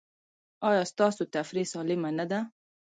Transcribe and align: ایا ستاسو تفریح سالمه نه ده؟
ایا 0.69 0.83
ستاسو 0.91 1.23
تفریح 1.35 1.65
سالمه 1.73 2.09
نه 2.19 2.25
ده؟ 2.31 2.39